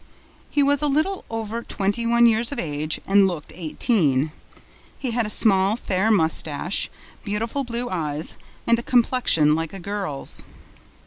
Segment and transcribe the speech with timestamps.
[0.49, 4.31] He was a little over twenty one years of age and looked eighteen.
[4.97, 6.89] He had a small, fair mustache,
[7.23, 8.35] beautiful blue eyes
[8.65, 10.41] and a complexion like a girl's.